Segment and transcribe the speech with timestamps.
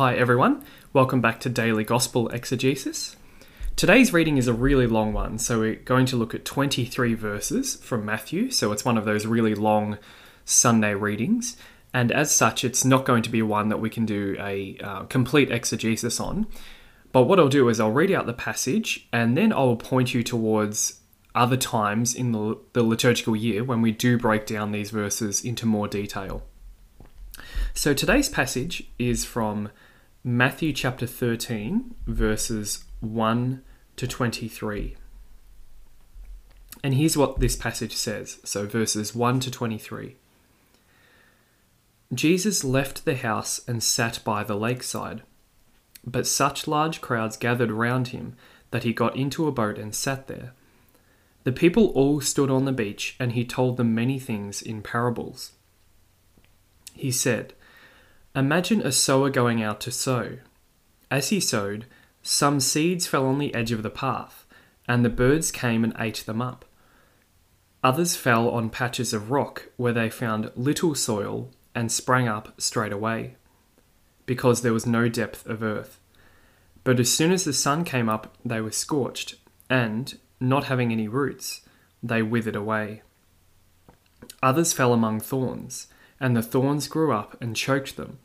[0.00, 0.64] Hi, everyone.
[0.94, 3.16] Welcome back to Daily Gospel Exegesis.
[3.76, 7.76] Today's reading is a really long one, so we're going to look at 23 verses
[7.76, 8.50] from Matthew.
[8.50, 9.98] So it's one of those really long
[10.46, 11.58] Sunday readings,
[11.92, 15.02] and as such, it's not going to be one that we can do a uh,
[15.02, 16.46] complete exegesis on.
[17.12, 20.22] But what I'll do is I'll read out the passage, and then I'll point you
[20.22, 20.98] towards
[21.34, 25.66] other times in the, the liturgical year when we do break down these verses into
[25.66, 26.42] more detail.
[27.74, 29.68] So today's passage is from
[30.22, 33.62] Matthew chapter 13, verses 1
[33.96, 34.96] to 23.
[36.84, 38.38] And here's what this passage says.
[38.44, 40.16] So, verses 1 to 23.
[42.12, 45.22] Jesus left the house and sat by the lakeside.
[46.04, 48.36] But such large crowds gathered round him
[48.72, 50.52] that he got into a boat and sat there.
[51.44, 55.52] The people all stood on the beach, and he told them many things in parables.
[56.92, 57.54] He said,
[58.34, 60.38] Imagine a sower going out to sow.
[61.10, 61.86] As he sowed,
[62.22, 64.46] some seeds fell on the edge of the path,
[64.86, 66.64] and the birds came and ate them up.
[67.82, 72.92] Others fell on patches of rock where they found little soil and sprang up straight
[72.92, 73.34] away,
[74.26, 75.98] because there was no depth of earth.
[76.84, 79.36] But as soon as the sun came up, they were scorched,
[79.68, 81.62] and, not having any roots,
[82.00, 83.02] they withered away.
[84.40, 85.88] Others fell among thorns
[86.20, 88.18] and the thorns grew up and choked them.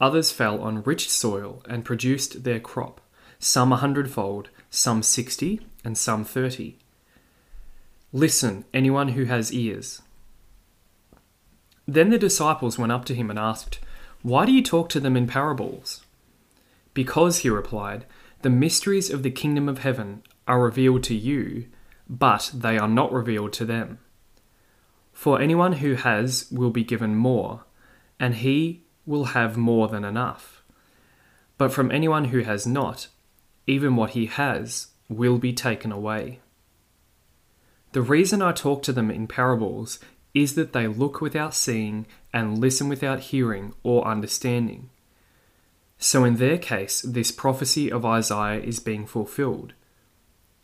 [0.00, 3.00] Others fell on rich soil and produced their crop,
[3.38, 6.76] some a hundredfold, some sixty, and some thirty.
[8.12, 10.02] Listen, anyone who has ears.
[11.86, 13.80] Then the disciples went up to him and asked,
[14.22, 16.04] Why do you talk to them in parables?
[16.94, 18.04] Because, he replied,
[18.42, 21.66] the mysteries of the kingdom of heaven are revealed to you,
[22.08, 23.98] but they are not revealed to them.
[25.12, 27.64] For anyone who has will be given more,
[28.18, 30.62] and he will have more than enough.
[31.58, 33.08] But from anyone who has not,
[33.66, 36.40] even what he has will be taken away.
[37.92, 39.98] The reason I talk to them in parables
[40.34, 44.88] is that they look without seeing and listen without hearing or understanding.
[45.98, 49.74] So, in their case, this prophecy of Isaiah is being fulfilled.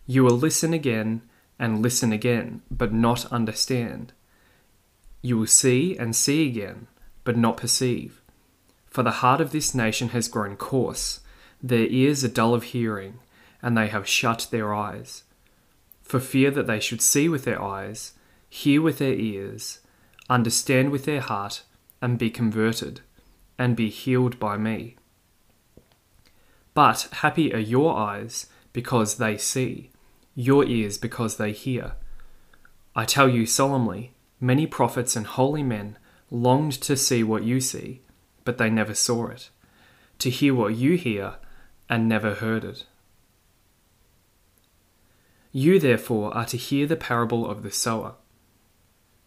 [0.07, 1.23] You will listen again
[1.59, 4.15] and listen again, but not understand.
[5.23, 6.87] You will see and see again,
[7.25, 8.23] but not perceive.
[8.87, 11.21] For the heart of this nation has grown coarse,
[11.63, 13.19] their ears are dull of hearing,
[13.61, 15.25] and they have shut their eyes.
[16.03, 18.13] For fear that they should see with their eyes,
[18.49, 19.81] hear with their ears,
[20.31, 21.63] understand with their heart,
[22.01, 23.01] and be converted,
[23.59, 24.97] and be healed by me.
[26.75, 29.91] But happy are your eyes because they see,
[30.37, 31.93] your ears because they hear.
[32.95, 35.99] I tell you solemnly, Many prophets and holy men
[36.31, 38.03] longed to see what you see,
[38.45, 39.51] but they never saw it,
[40.21, 41.35] to hear what you hear,
[41.89, 42.87] and never heard it.
[45.51, 48.15] You, therefore, are to hear the parable of the sower.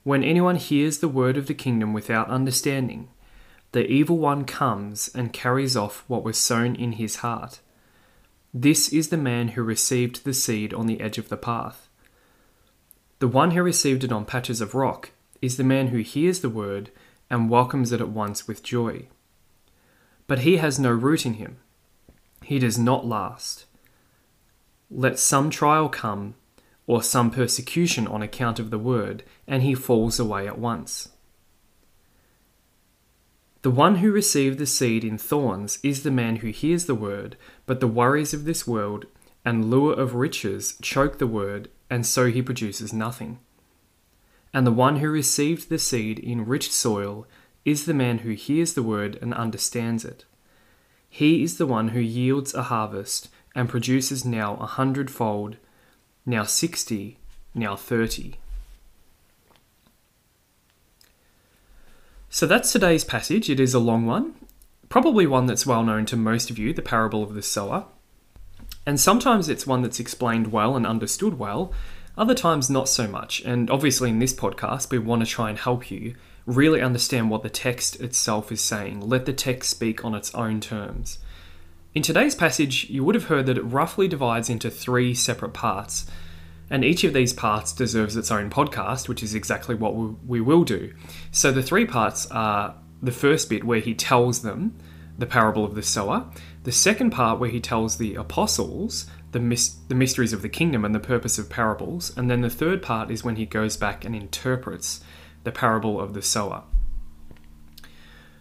[0.03, 3.09] When anyone hears the word of the kingdom without understanding,
[3.71, 7.59] the evil one comes and carries off what was sown in his heart.
[8.53, 11.89] This is the man who received the seed on the edge of the path.
[13.21, 15.11] The one who received it on patches of rock
[15.43, 16.89] is the man who hears the word
[17.29, 19.09] and welcomes it at once with joy.
[20.25, 21.57] But he has no root in him.
[22.43, 23.65] He does not last.
[24.89, 26.33] Let some trial come,
[26.87, 31.09] or some persecution on account of the word, and he falls away at once.
[33.61, 37.37] The one who received the seed in thorns is the man who hears the word,
[37.67, 39.05] but the worries of this world
[39.43, 43.39] and lure of riches choke the word, and so he produces nothing.
[44.53, 47.25] And the one who received the seed in rich soil
[47.63, 50.25] is the man who hears the word and understands it.
[51.09, 55.57] He is the one who yields a harvest and produces now a hundredfold,
[56.25, 57.17] now sixty,
[57.53, 58.39] now thirty.
[62.29, 63.49] So that's today's passage.
[63.49, 64.35] It is a long one,
[64.87, 67.85] probably one that's well known to most of you, the parable of the sower.
[68.85, 71.73] And sometimes it's one that's explained well and understood well,
[72.17, 73.41] other times not so much.
[73.41, 77.43] And obviously, in this podcast, we want to try and help you really understand what
[77.43, 79.01] the text itself is saying.
[79.01, 81.19] Let the text speak on its own terms.
[81.93, 86.05] In today's passage, you would have heard that it roughly divides into three separate parts,
[86.69, 89.93] and each of these parts deserves its own podcast, which is exactly what
[90.25, 90.93] we will do.
[91.31, 94.79] So the three parts are the first bit where he tells them
[95.17, 96.25] the parable of the sower,
[96.63, 100.83] the second part, where he tells the apostles the, mis- the mysteries of the kingdom
[100.83, 102.15] and the purpose of parables.
[102.17, 105.01] And then the third part is when he goes back and interprets
[105.43, 106.63] the parable of the sower.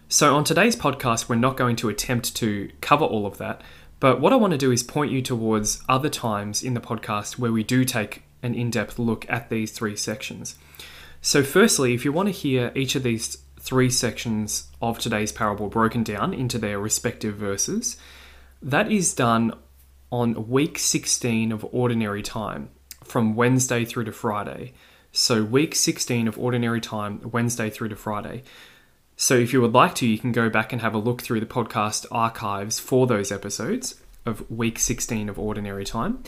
[0.07, 3.61] So, on today's podcast, we're not going to attempt to cover all of that,
[4.01, 7.37] but what I want to do is point you towards other times in the podcast
[7.37, 10.55] where we do take an in depth look at these three sections.
[11.21, 15.69] So, firstly, if you want to hear each of these three sections of today's parable
[15.69, 17.95] broken down into their respective verses,
[18.61, 19.53] that is done
[20.11, 22.69] on week 16 of ordinary time
[23.03, 24.73] from Wednesday through to Friday.
[25.11, 28.43] So, week 16 of ordinary time, Wednesday through to Friday.
[29.15, 31.41] So, if you would like to, you can go back and have a look through
[31.41, 36.23] the podcast archives for those episodes of week 16 of ordinary time.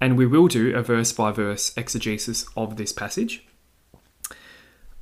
[0.00, 3.47] And we will do a verse by verse exegesis of this passage.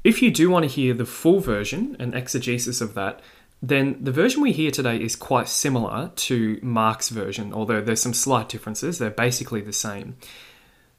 [0.06, 3.18] If you do want to hear the full version and exegesis of that,
[3.60, 8.14] then the version we hear today is quite similar to Mark's version, although there's some
[8.14, 8.98] slight differences.
[8.98, 10.16] They're basically the same.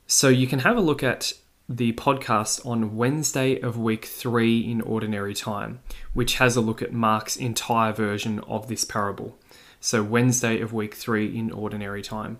[0.08, 1.32] So you can have a look at
[1.70, 5.80] the podcast on Wednesday of week three in ordinary time,
[6.14, 9.38] which has a look at Mark's entire version of this parable.
[9.80, 12.40] So, Wednesday of week three in ordinary time.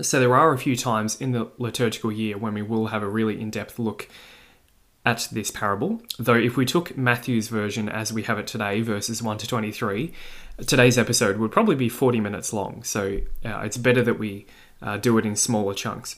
[0.00, 3.08] So, there are a few times in the liturgical year when we will have a
[3.08, 4.08] really in depth look
[5.04, 6.02] at this parable.
[6.18, 10.12] Though, if we took Matthew's version as we have it today, verses 1 to 23,
[10.66, 12.82] today's episode would probably be 40 minutes long.
[12.82, 14.46] So, uh, it's better that we
[14.82, 16.16] uh, do it in smaller chunks.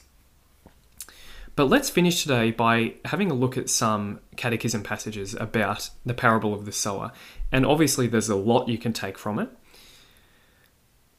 [1.54, 6.54] But let's finish today by having a look at some catechism passages about the parable
[6.54, 7.12] of the sower.
[7.52, 9.50] And obviously, there's a lot you can take from it.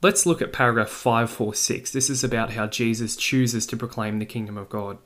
[0.02, 1.92] Let's look at paragraph 546.
[1.92, 4.98] This is about how Jesus chooses to proclaim the kingdom of God.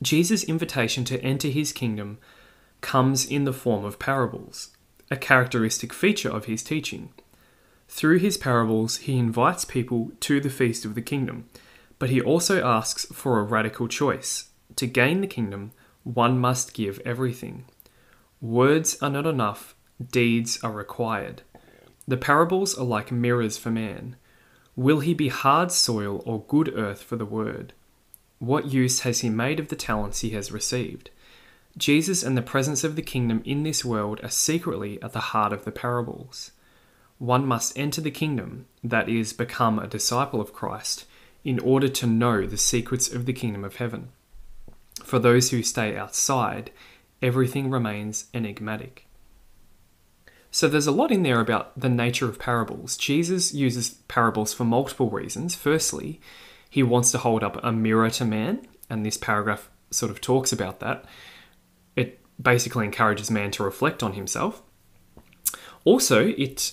[0.00, 2.18] Jesus' invitation to enter his kingdom
[2.80, 4.68] comes in the form of parables,
[5.10, 7.12] a characteristic feature of his teaching.
[7.88, 11.48] Through his parables, he invites people to the feast of the kingdom,
[11.98, 14.48] but he also asks for a radical choice.
[14.76, 15.72] To gain the kingdom,
[16.02, 17.64] one must give everything.
[18.40, 19.74] Words are not enough,
[20.10, 21.42] deeds are required.
[22.06, 24.16] The parables are like mirrors for man.
[24.76, 27.72] Will he be hard soil or good earth for the word?
[28.44, 31.08] What use has he made of the talents he has received?
[31.78, 35.54] Jesus and the presence of the kingdom in this world are secretly at the heart
[35.54, 36.50] of the parables.
[37.18, 41.06] One must enter the kingdom, that is, become a disciple of Christ,
[41.42, 44.10] in order to know the secrets of the kingdom of heaven.
[45.02, 46.70] For those who stay outside,
[47.22, 49.06] everything remains enigmatic.
[50.50, 52.98] So there's a lot in there about the nature of parables.
[52.98, 55.54] Jesus uses parables for multiple reasons.
[55.54, 56.20] Firstly,
[56.74, 60.50] he wants to hold up a mirror to man, and this paragraph sort of talks
[60.50, 61.04] about that.
[61.94, 64.60] It basically encourages man to reflect on himself.
[65.84, 66.72] Also, it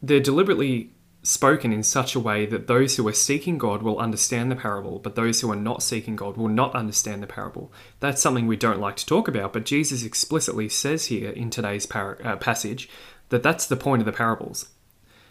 [0.00, 4.50] they're deliberately spoken in such a way that those who are seeking God will understand
[4.50, 7.70] the parable, but those who are not seeking God will not understand the parable.
[8.00, 11.84] That's something we don't like to talk about, but Jesus explicitly says here in today's
[11.84, 12.88] par- uh, passage
[13.28, 14.70] that that's the point of the parables.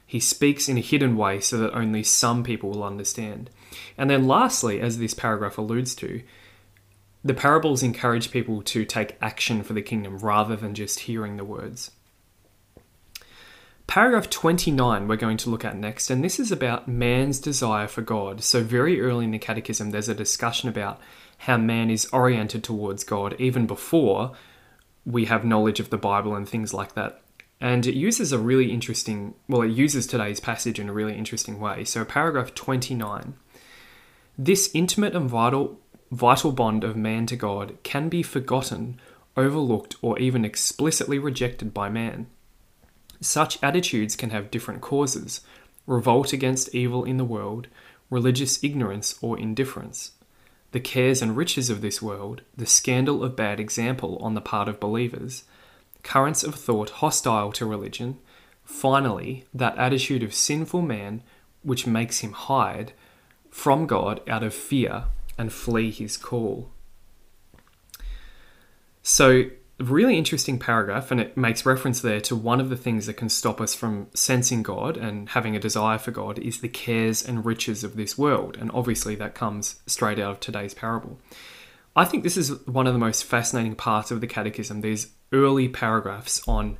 [0.06, 3.50] He speaks in a hidden way so that only some people will understand.
[3.98, 6.22] And then, lastly, as this paragraph alludes to,
[7.24, 11.44] the parables encourage people to take action for the kingdom rather than just hearing the
[11.44, 11.92] words.
[13.88, 18.02] Paragraph 29 we're going to look at next, and this is about man's desire for
[18.02, 18.44] God.
[18.44, 21.00] So, very early in the Catechism, there's a discussion about
[21.40, 24.34] how man is oriented towards God even before
[25.06, 27.22] we have knowledge of the Bible and things like that.
[27.62, 31.60] And it uses a really interesting, well, it uses today's passage in a really interesting
[31.60, 31.86] way.
[31.86, 33.36] So, paragraph 29
[34.38, 35.80] this intimate and vital,
[36.12, 39.00] vital bond of man to God can be forgotten,
[39.36, 42.28] overlooked, or even explicitly rejected by man.
[43.20, 45.42] Such attitudes can have different causes
[45.88, 47.68] revolt against evil in the world,
[48.10, 50.12] religious ignorance, or indifference.
[50.72, 54.68] The cares and riches of this world, the scandal of bad example on the part
[54.68, 55.46] of believers,
[56.04, 58.20] currents of thought hostile to religion,
[58.66, 61.24] finally, that attitude of sinful man
[61.64, 62.94] which makes him hide
[63.58, 66.70] from God out of fear and flee his call.
[69.02, 69.46] So,
[69.80, 73.30] really interesting paragraph, and it makes reference there to one of the things that can
[73.30, 77.48] stop us from sensing God and having a desire for God is the cares and
[77.48, 78.58] riches of this world.
[78.58, 81.20] And obviously, that comes straight out of today's parable.
[81.96, 85.68] I think this is one of the most fascinating parts of the Catechism, these early
[85.68, 86.78] paragraphs on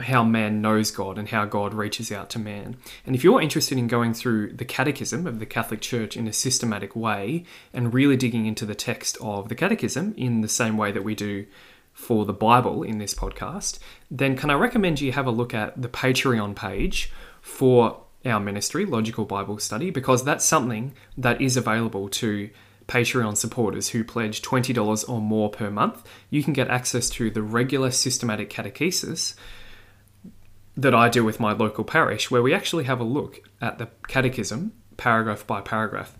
[0.00, 2.76] how man knows God and how God reaches out to man.
[3.06, 6.32] And if you're interested in going through the catechism of the Catholic Church in a
[6.32, 10.90] systematic way and really digging into the text of the catechism in the same way
[10.90, 11.46] that we do
[11.92, 13.78] for the Bible in this podcast,
[14.10, 18.84] then can I recommend you have a look at the Patreon page for our ministry,
[18.84, 22.50] Logical Bible Study, because that's something that is available to
[22.88, 26.02] Patreon supporters who pledge $20 or more per month.
[26.30, 29.34] You can get access to the regular systematic catechesis
[30.76, 33.88] that I do with my local parish, where we actually have a look at the
[34.08, 36.16] catechism paragraph by paragraph.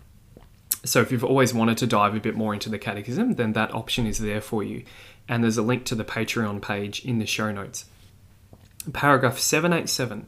[0.83, 3.73] So if you've always wanted to dive a bit more into the catechism, then that
[3.73, 4.83] option is there for you.
[5.27, 7.85] And there's a link to the Patreon page in the show notes.
[8.93, 10.27] Paragraph 787.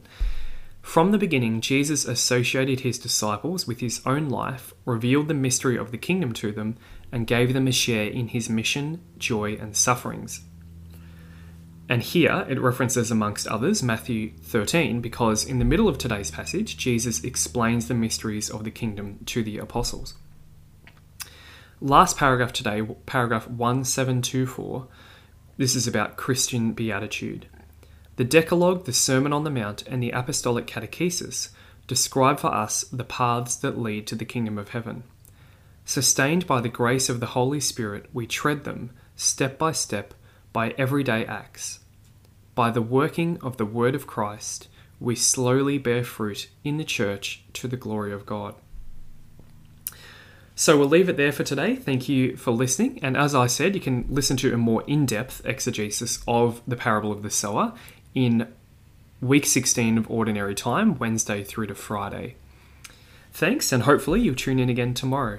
[0.82, 5.92] From the beginning, Jesus associated his disciples with his own life, revealed the mystery of
[5.92, 6.76] the kingdom to them,
[7.12, 10.40] and gave them a share in his mission, joy, and sufferings.
[11.88, 16.76] And here it references, amongst others, Matthew 13, because in the middle of today's passage,
[16.76, 20.14] Jesus explains the mysteries of the kingdom to the apostles.
[21.80, 24.88] Last paragraph today, paragraph 1724,
[25.56, 27.46] this is about Christian beatitude.
[28.16, 31.50] The Decalogue, the Sermon on the Mount, and the Apostolic Catechesis
[31.86, 35.04] describe for us the paths that lead to the kingdom of heaven.
[35.84, 40.12] Sustained by the grace of the Holy Spirit, we tread them, step by step,
[40.58, 41.78] by everyday acts.
[42.56, 44.66] By the working of the Word of Christ,
[44.98, 48.56] we slowly bear fruit in the church to the glory of God.
[50.56, 51.76] So we'll leave it there for today.
[51.76, 52.98] Thank you for listening.
[53.04, 56.74] And as I said, you can listen to a more in depth exegesis of the
[56.74, 57.72] parable of the sower
[58.12, 58.52] in
[59.20, 62.34] week 16 of Ordinary Time, Wednesday through to Friday.
[63.30, 65.38] Thanks, and hopefully you'll tune in again tomorrow.